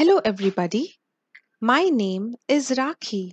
Hello, 0.00 0.18
everybody. 0.24 0.94
My 1.60 1.82
name 1.82 2.34
is 2.48 2.70
Rakhi, 2.70 3.32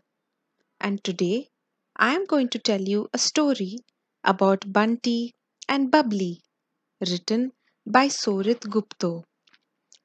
and 0.82 1.02
today 1.02 1.48
I 1.96 2.14
am 2.14 2.26
going 2.26 2.50
to 2.50 2.60
tell 2.60 2.82
you 2.82 3.08
a 3.14 3.18
story 3.18 3.78
about 4.22 4.74
Bunty 4.74 5.34
and 5.70 5.90
Bubbly, 5.90 6.42
written 7.00 7.54
by 7.86 8.10
Sorit 8.10 8.60
Gupto. 8.70 9.24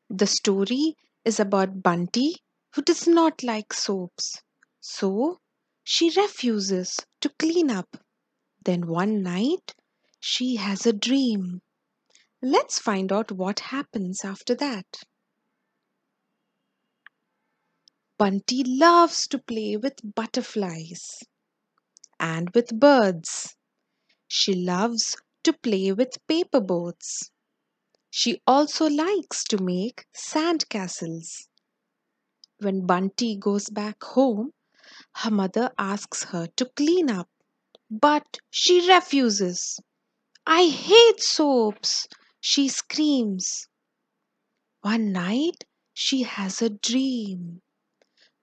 The 0.08 0.28
story 0.28 0.94
is 1.24 1.40
about 1.40 1.82
Bunty 1.82 2.36
who 2.76 2.82
does 2.82 3.08
not 3.08 3.42
like 3.42 3.72
soaps, 3.72 4.40
so 4.78 5.40
she 5.82 6.12
refuses 6.16 6.96
to 7.22 7.28
clean 7.40 7.72
up. 7.72 7.96
Then 8.64 8.86
one 8.86 9.20
night 9.20 9.74
she 10.20 10.54
has 10.54 10.86
a 10.86 10.92
dream. 10.92 11.60
Let's 12.40 12.78
find 12.78 13.10
out 13.10 13.32
what 13.32 13.58
happens 13.74 14.24
after 14.24 14.54
that. 14.54 14.86
Bunty 18.22 18.62
loves 18.62 19.26
to 19.26 19.38
play 19.40 19.76
with 19.76 19.94
butterflies 20.14 21.24
and 22.20 22.48
with 22.54 22.78
birds. 22.78 23.56
She 24.28 24.54
loves 24.54 25.16
to 25.42 25.52
play 25.52 25.90
with 25.90 26.24
paper 26.28 26.60
boats. 26.60 27.32
She 28.10 28.40
also 28.46 28.88
likes 28.88 29.42
to 29.46 29.60
make 29.60 30.06
sand 30.14 30.68
castles. 30.68 31.48
When 32.58 32.86
Bunty 32.86 33.34
goes 33.34 33.68
back 33.68 34.00
home, 34.04 34.52
her 35.16 35.32
mother 35.32 35.72
asks 35.76 36.22
her 36.26 36.46
to 36.46 36.66
clean 36.76 37.10
up, 37.10 37.28
but 37.90 38.38
she 38.50 38.88
refuses. 38.88 39.80
I 40.46 40.68
hate 40.68 41.20
soaps, 41.20 42.06
she 42.40 42.68
screams. 42.68 43.66
One 44.82 45.10
night 45.10 45.64
she 45.92 46.22
has 46.22 46.62
a 46.62 46.70
dream. 46.70 47.62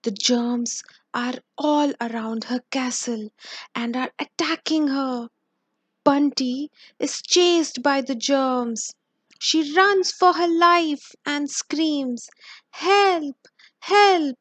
The 0.02 0.12
germs 0.12 0.82
are 1.12 1.34
all 1.58 1.92
around 2.00 2.44
her 2.44 2.60
castle 2.70 3.28
and 3.74 3.94
are 3.94 4.10
attacking 4.18 4.88
her. 4.88 5.28
Bunty 6.04 6.70
is 6.98 7.20
chased 7.20 7.82
by 7.82 8.00
the 8.00 8.14
germs. 8.14 8.92
She 9.38 9.74
runs 9.74 10.10
for 10.10 10.32
her 10.32 10.48
life 10.48 11.14
and 11.26 11.50
screams, 11.50 12.30
Help! 12.70 13.46
Help! 13.80 14.38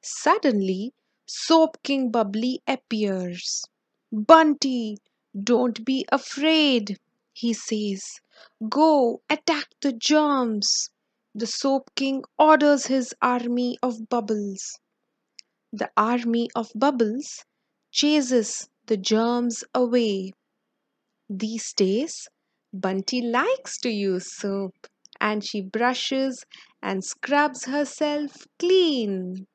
Suddenly, 0.00 0.94
Soap 1.26 1.82
King 1.82 2.12
Bubbly 2.12 2.62
appears. 2.68 3.64
Bunty, 4.12 4.98
don't 5.36 5.84
be 5.84 6.06
afraid, 6.12 7.00
he 7.32 7.52
says. 7.52 8.20
Go 8.68 9.22
attack 9.28 9.70
the 9.80 9.92
germs. 9.92 10.90
The 11.34 11.46
Soap 11.46 11.94
King 11.94 12.24
orders 12.38 12.86
his 12.86 13.14
army 13.22 13.78
of 13.82 14.08
bubbles. 14.08 14.78
The 15.72 15.90
army 15.96 16.48
of 16.54 16.70
bubbles 16.74 17.44
chases 17.90 18.68
the 18.86 18.96
germs 18.98 19.64
away. 19.74 20.32
These 21.30 21.72
days, 21.74 22.28
Bunty 22.72 23.22
likes 23.22 23.78
to 23.80 23.90
use 23.90 24.34
soap 24.36 24.74
and 25.20 25.44
she 25.44 25.62
brushes 25.62 26.44
and 26.82 27.04
scrubs 27.04 27.64
herself 27.64 28.46
clean. 28.58 29.46